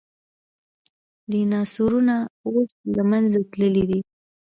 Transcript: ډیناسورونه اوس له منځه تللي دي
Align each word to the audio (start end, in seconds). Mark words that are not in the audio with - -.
ډیناسورونه 1.31 2.15
اوس 2.47 2.69
له 2.95 3.03
منځه 3.11 3.39
تللي 3.51 3.83
دي 3.89 3.99